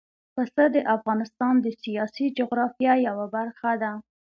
[0.35, 3.91] پسه د افغانستان د سیاسي جغرافیه یوه برخه ده.